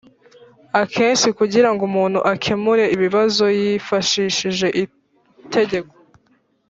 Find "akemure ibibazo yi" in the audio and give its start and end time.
2.33-3.81